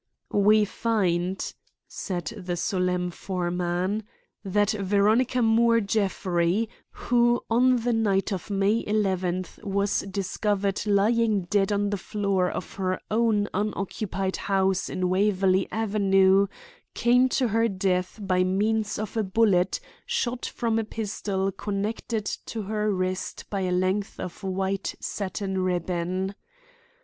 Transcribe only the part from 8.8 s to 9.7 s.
eleventh